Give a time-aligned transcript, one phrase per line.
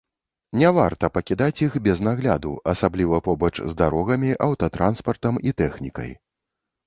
[0.59, 6.11] Не варта пакідаць іх без нагляду, асабліва побач з дарогамі, аўтатранспартам і тэхнікай.